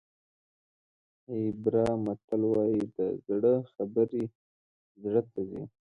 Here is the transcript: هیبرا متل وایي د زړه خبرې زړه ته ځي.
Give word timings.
هیبرا 1.31 1.87
متل 2.03 2.41
وایي 2.51 2.83
د 2.97 2.99
زړه 3.27 3.53
خبرې 3.73 4.23
زړه 5.01 5.21
ته 5.31 5.39
ځي. 5.49 5.63